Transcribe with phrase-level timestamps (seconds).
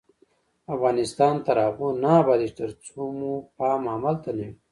[0.75, 4.49] افغانستان تر هغو نه ابادیږي، ترڅو مو پام عمل ته نه وي.